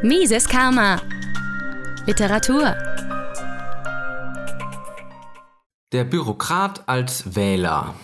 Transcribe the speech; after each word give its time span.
Mises 0.00 0.48
Karma. 0.48 1.02
Literatur. 2.06 2.76
Der 5.90 6.04
Bürokrat 6.04 6.88
als 6.88 7.34
Wähler. 7.34 7.96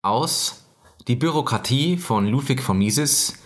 Aus 0.00 0.62
Die 1.08 1.16
Bürokratie 1.16 1.96
von 1.96 2.28
Ludwig 2.28 2.62
von 2.62 2.78
Mises, 2.78 3.36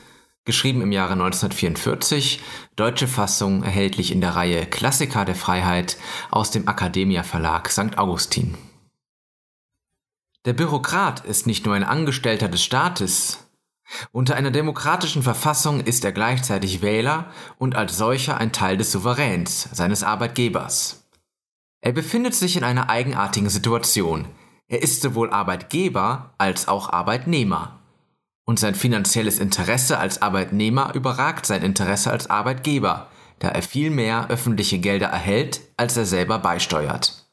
geschrieben 0.45 0.83
im 0.83 0.93
Jahre 0.93 1.15
1944, 1.15 2.43
deutsche 2.77 3.09
Fassung 3.09 3.63
erhältlich 3.63 4.13
in 4.13 4.21
der 4.21 4.37
Reihe 4.37 4.67
Klassiker 4.67 5.25
der 5.25 5.35
Freiheit 5.35 5.97
aus 6.31 6.51
dem 6.51 6.69
Academia 6.69 7.23
Verlag 7.23 7.71
St. 7.71 7.97
Augustin. 7.97 8.55
Der 10.45 10.53
Bürokrat 10.53 11.25
ist 11.25 11.47
nicht 11.47 11.65
nur 11.65 11.75
ein 11.75 11.85
Angestellter 11.85 12.49
des 12.49 12.63
Staates, 12.63 13.39
unter 14.13 14.37
einer 14.37 14.51
demokratischen 14.51 15.23
Verfassung 15.23 15.81
ist 15.81 16.05
er 16.05 16.13
gleichzeitig 16.13 16.83
Wähler 16.83 17.31
und 17.59 17.77
als 17.77 17.97
solcher 17.97 18.39
ein 18.39 18.53
Teil 18.53 18.77
des 18.77 18.93
Souveräns, 18.93 19.69
seines 19.73 20.03
Arbeitgebers. 20.03 21.09
Er 21.81 21.93
befindet 21.93 22.35
sich 22.35 22.57
in 22.57 22.65
einer 22.65 22.89
eigenartigen 22.89 23.51
Situation. 23.51 24.27
Er 24.69 24.83
ist 24.83 25.03
sowohl 25.03 25.31
Arbeitgeber 25.31 26.35
als 26.39 26.69
auch 26.69 26.91
Arbeitnehmer. 26.91 27.81
Und 28.45 28.59
sein 28.59 28.75
finanzielles 28.75 29.39
Interesse 29.39 29.99
als 29.99 30.23
Arbeitnehmer 30.23 30.95
überragt 30.95 31.47
sein 31.47 31.63
Interesse 31.63 32.11
als 32.11 32.31
Arbeitgeber, 32.31 33.09
da 33.39 33.49
er 33.49 33.63
viel 33.63 33.91
mehr 33.91 34.29
öffentliche 34.31 34.79
Gelder 34.79 35.09
erhält, 35.09 35.61
als 35.77 35.97
er 35.97 36.07
selber 36.07 36.39
beisteuert. 36.39 37.31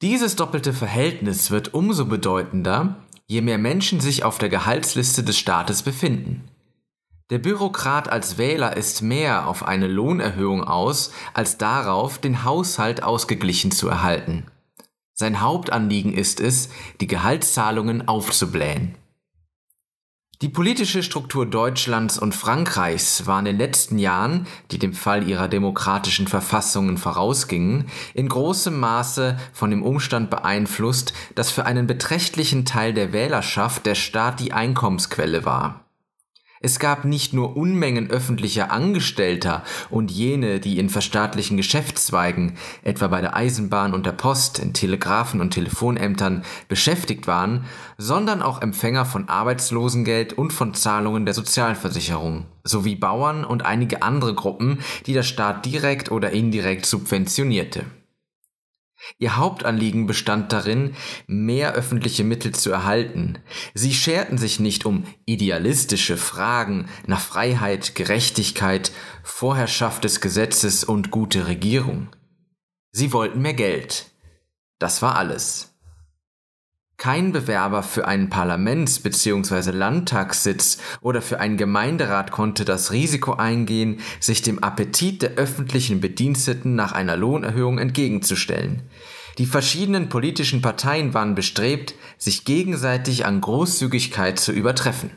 Dieses 0.00 0.34
doppelte 0.34 0.72
Verhältnis 0.72 1.50
wird 1.50 1.74
umso 1.74 2.06
bedeutender, 2.06 2.96
je 3.26 3.40
mehr 3.40 3.58
Menschen 3.58 4.00
sich 4.00 4.24
auf 4.24 4.38
der 4.38 4.48
Gehaltsliste 4.48 5.22
des 5.22 5.38
Staates 5.38 5.82
befinden. 5.82 6.48
Der 7.30 7.38
Bürokrat 7.38 8.08
als 8.08 8.36
Wähler 8.36 8.76
ist 8.76 9.00
mehr 9.00 9.48
auf 9.48 9.66
eine 9.66 9.86
Lohnerhöhung 9.86 10.64
aus, 10.64 11.12
als 11.32 11.56
darauf, 11.56 12.18
den 12.18 12.44
Haushalt 12.44 13.02
ausgeglichen 13.02 13.70
zu 13.70 13.88
erhalten. 13.88 14.44
Sein 15.14 15.40
Hauptanliegen 15.40 16.12
ist 16.12 16.40
es, 16.40 16.68
die 17.00 17.06
Gehaltszahlungen 17.06 18.06
aufzublähen. 18.08 18.96
Die 20.42 20.48
politische 20.48 21.04
Struktur 21.04 21.46
Deutschlands 21.46 22.18
und 22.18 22.34
Frankreichs 22.34 23.28
war 23.28 23.38
in 23.38 23.44
den 23.44 23.58
letzten 23.58 23.96
Jahren, 23.96 24.48
die 24.72 24.78
dem 24.80 24.92
Fall 24.92 25.28
ihrer 25.28 25.46
demokratischen 25.46 26.26
Verfassungen 26.26 26.98
vorausgingen, 26.98 27.84
in 28.12 28.28
großem 28.28 28.76
Maße 28.76 29.38
von 29.52 29.70
dem 29.70 29.84
Umstand 29.84 30.30
beeinflusst, 30.30 31.12
dass 31.36 31.52
für 31.52 31.64
einen 31.64 31.86
beträchtlichen 31.86 32.64
Teil 32.64 32.92
der 32.92 33.12
Wählerschaft 33.12 33.86
der 33.86 33.94
Staat 33.94 34.40
die 34.40 34.52
Einkommensquelle 34.52 35.44
war. 35.44 35.81
Es 36.64 36.78
gab 36.78 37.04
nicht 37.04 37.32
nur 37.32 37.56
Unmengen 37.56 38.08
öffentlicher 38.08 38.70
Angestellter 38.70 39.64
und 39.90 40.12
jene, 40.12 40.60
die 40.60 40.78
in 40.78 40.90
verstaatlichen 40.90 41.56
Geschäftszweigen, 41.56 42.56
etwa 42.84 43.08
bei 43.08 43.20
der 43.20 43.34
Eisenbahn 43.34 43.92
und 43.92 44.06
der 44.06 44.12
Post, 44.12 44.60
in 44.60 44.72
Telegraphen 44.72 45.40
und 45.40 45.50
Telefonämtern 45.50 46.44
beschäftigt 46.68 47.26
waren, 47.26 47.64
sondern 47.98 48.42
auch 48.42 48.62
Empfänger 48.62 49.04
von 49.04 49.28
Arbeitslosengeld 49.28 50.34
und 50.34 50.52
von 50.52 50.72
Zahlungen 50.72 51.24
der 51.24 51.34
Sozialversicherung, 51.34 52.46
sowie 52.62 52.94
Bauern 52.94 53.44
und 53.44 53.66
einige 53.66 54.02
andere 54.02 54.34
Gruppen, 54.34 54.78
die 55.06 55.14
der 55.14 55.24
Staat 55.24 55.66
direkt 55.66 56.12
oder 56.12 56.30
indirekt 56.30 56.86
subventionierte. 56.86 57.86
Ihr 59.18 59.36
Hauptanliegen 59.36 60.06
bestand 60.06 60.52
darin, 60.52 60.94
mehr 61.26 61.72
öffentliche 61.72 62.24
Mittel 62.24 62.54
zu 62.54 62.70
erhalten. 62.70 63.38
Sie 63.74 63.94
scherten 63.94 64.38
sich 64.38 64.60
nicht 64.60 64.86
um 64.86 65.04
idealistische 65.26 66.16
Fragen 66.16 66.88
nach 67.06 67.20
Freiheit, 67.20 67.94
Gerechtigkeit, 67.94 68.92
Vorherrschaft 69.22 70.04
des 70.04 70.20
Gesetzes 70.20 70.84
und 70.84 71.10
gute 71.10 71.46
Regierung. 71.46 72.08
Sie 72.92 73.12
wollten 73.12 73.42
mehr 73.42 73.54
Geld. 73.54 74.06
Das 74.78 75.02
war 75.02 75.16
alles. 75.16 75.71
Kein 77.02 77.32
Bewerber 77.32 77.82
für 77.82 78.06
einen 78.06 78.30
Parlaments- 78.30 79.00
bzw. 79.00 79.72
Landtagssitz 79.72 80.78
oder 81.00 81.20
für 81.20 81.40
einen 81.40 81.56
Gemeinderat 81.56 82.30
konnte 82.30 82.64
das 82.64 82.92
Risiko 82.92 83.32
eingehen, 83.32 83.98
sich 84.20 84.42
dem 84.42 84.62
Appetit 84.62 85.22
der 85.22 85.30
öffentlichen 85.32 86.00
Bediensteten 86.00 86.76
nach 86.76 86.92
einer 86.92 87.16
Lohnerhöhung 87.16 87.78
entgegenzustellen. 87.78 88.82
Die 89.38 89.46
verschiedenen 89.46 90.10
politischen 90.10 90.62
Parteien 90.62 91.12
waren 91.12 91.34
bestrebt, 91.34 91.96
sich 92.18 92.44
gegenseitig 92.44 93.26
an 93.26 93.40
Großzügigkeit 93.40 94.38
zu 94.38 94.52
übertreffen. 94.52 95.10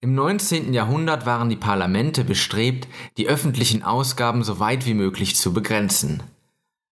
Im 0.00 0.14
19. 0.14 0.72
Jahrhundert 0.72 1.26
waren 1.26 1.50
die 1.50 1.56
Parlamente 1.56 2.24
bestrebt, 2.24 2.88
die 3.18 3.28
öffentlichen 3.28 3.82
Ausgaben 3.82 4.42
so 4.42 4.58
weit 4.58 4.86
wie 4.86 4.94
möglich 4.94 5.36
zu 5.36 5.52
begrenzen. 5.52 6.22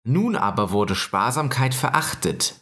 Nun 0.05 0.37
aber 0.37 0.71
wurde 0.71 0.95
Sparsamkeit 0.95 1.75
verachtet, 1.75 2.60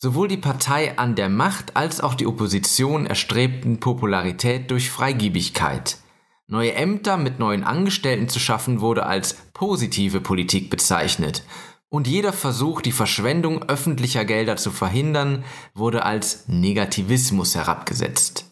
Sowohl 0.00 0.28
die 0.28 0.36
Partei 0.36 0.96
an 0.96 1.16
der 1.16 1.28
Macht 1.28 1.76
als 1.76 2.00
auch 2.00 2.14
die 2.14 2.26
Opposition 2.26 3.04
erstrebten 3.04 3.80
Popularität 3.80 4.70
durch 4.70 4.90
Freigiebigkeit. 4.90 5.98
Neue 6.46 6.74
Ämter 6.74 7.16
mit 7.16 7.40
neuen 7.40 7.64
Angestellten 7.64 8.28
zu 8.28 8.38
schaffen 8.38 8.80
wurde 8.80 9.06
als 9.06 9.34
positive 9.52 10.20
Politik 10.20 10.70
bezeichnet 10.70 11.42
und 11.88 12.06
jeder 12.06 12.32
Versuch, 12.32 12.80
die 12.80 12.92
Verschwendung 12.92 13.64
öffentlicher 13.64 14.24
Gelder 14.24 14.56
zu 14.56 14.70
verhindern, 14.70 15.44
wurde 15.74 16.04
als 16.04 16.46
Negativismus 16.46 17.54
herabgesetzt. 17.54 18.44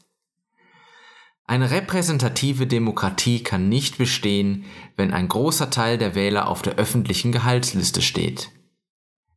Eine 1.44 1.70
repräsentative 1.70 2.66
Demokratie 2.66 3.42
kann 3.42 3.68
nicht 3.68 3.98
bestehen, 3.98 4.64
wenn 4.96 5.12
ein 5.12 5.28
großer 5.28 5.70
Teil 5.70 5.96
der 5.96 6.16
Wähler 6.16 6.48
auf 6.48 6.62
der 6.62 6.74
öffentlichen 6.74 7.30
Gehaltsliste 7.30 8.02
steht. 8.02 8.50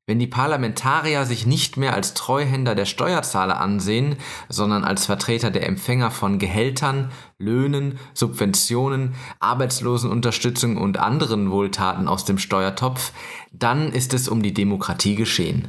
Wenn 0.09 0.18
die 0.18 0.25
Parlamentarier 0.25 1.24
sich 1.28 1.46
nicht 1.46 1.78
mehr 1.78 1.94
als 1.94 2.16
Treuhänder 2.16 2.74
der 2.74 2.86
Steuerzahler 2.86 3.62
ansehen, 3.62 4.16
sondern 4.50 4.84
als 4.84 5.06
Vertreter 5.06 5.52
der 5.52 5.68
Empfänger 5.68 6.09
von 6.09 6.40
Gehältern, 6.40 7.12
Löhnen, 7.38 8.00
Subventionen, 8.16 9.14
Arbeitslosenunterstützung 9.40 10.78
und 10.78 10.98
anderen 10.98 11.52
Wohltaten 11.52 12.08
aus 12.08 12.25
dem 12.25 12.40
Steuertopf, 12.40 13.12
dann 13.52 13.92
ist 13.92 14.16
es 14.16 14.28
um 14.28 14.42
die 14.42 14.56
Demokratie 14.56 15.14
geschehen. 15.14 15.68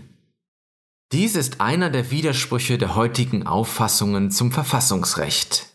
Dies 1.12 1.37
ist 1.37 1.61
einer 1.61 1.91
der 1.91 2.11
Widersprüche 2.11 2.79
der 2.79 2.95
heutigen 2.95 3.47
Auffassungen 3.47 4.31
zum 4.31 4.53
Verfassungsrecht. 4.53 5.69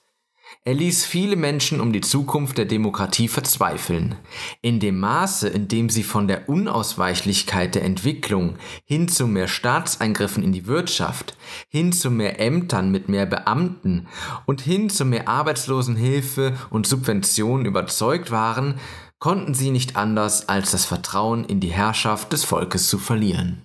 Er 0.68 0.74
ließ 0.74 1.06
viele 1.06 1.36
Menschen 1.36 1.80
um 1.80 1.94
die 1.94 2.02
Zukunft 2.02 2.58
der 2.58 2.66
Demokratie 2.66 3.28
verzweifeln. 3.28 4.16
In 4.64 4.80
dem 4.80 5.00
Maße, 5.00 5.48
in 5.48 5.68
dem 5.68 5.92
sie 5.92 6.02
von 6.02 6.28
der 6.28 6.50
Unausweichlichkeit 6.50 7.76
der 7.76 7.84
Entwicklung 7.84 8.56
hin 8.84 9.08
zu 9.08 9.28
mehr 9.28 9.48
Staatseingriffen 9.48 10.42
in 10.44 10.54
die 10.54 10.66
Wirtschaft, 10.66 11.38
hin 11.70 11.94
zu 11.94 12.10
mehr 12.10 12.40
Ämtern 12.40 12.90
mit 12.90 13.10
mehr 13.10 13.28
Beamten 13.28 14.08
und 14.48 14.60
hin 14.60 14.90
zu 14.90 15.06
mehr 15.06 15.28
Arbeitslosenhilfe 15.28 16.54
und 16.72 16.88
Subventionen 16.88 17.68
überzeugt 17.68 18.32
waren, 18.32 18.80
konnten 19.20 19.54
sie 19.54 19.70
nicht 19.70 19.96
anders, 19.96 20.50
als 20.50 20.72
das 20.72 20.86
Vertrauen 20.86 21.46
in 21.46 21.60
die 21.60 21.72
Herrschaft 21.72 22.34
des 22.34 22.44
Volkes 22.44 22.90
zu 22.90 22.98
verlieren. 22.98 23.62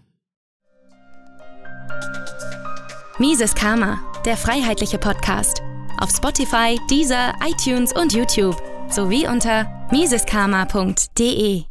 Mises 3.18 3.54
Karma, 3.54 4.00
der 4.26 4.36
freiheitliche 4.36 4.98
Podcast 4.98 5.62
auf 6.00 6.10
Spotify, 6.10 6.78
Deezer, 6.90 7.34
iTunes 7.46 7.92
und 7.92 8.12
YouTube 8.12 8.56
sowie 8.90 9.26
unter 9.26 9.88
miseskarma.de. 9.90 11.69